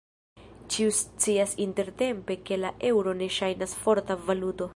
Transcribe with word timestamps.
Ĉiu 0.75 0.93
scias 0.99 1.53
intertempe 1.67 2.39
ke 2.49 2.61
la 2.63 2.75
eŭro 2.93 3.17
ne 3.21 3.33
ŝajnas 3.39 3.79
forta 3.85 4.19
valuto. 4.31 4.69